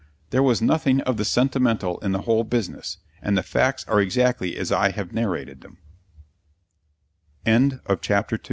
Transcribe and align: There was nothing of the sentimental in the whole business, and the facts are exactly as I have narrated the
There 0.31 0.41
was 0.41 0.63
nothing 0.63 1.01
of 1.01 1.17
the 1.17 1.23
sentimental 1.23 1.99
in 1.99 2.11
the 2.11 2.23
whole 2.23 2.43
business, 2.43 2.97
and 3.21 3.37
the 3.37 3.43
facts 3.43 3.87
are 3.87 4.01
exactly 4.01 4.57
as 4.57 4.71
I 4.71 4.89
have 4.89 5.13
narrated 5.13 5.61
the 7.45 8.19